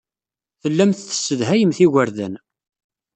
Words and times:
Tellamt 0.61 0.99
tessedhayemt 1.09 1.77
igerdan. 1.85 2.33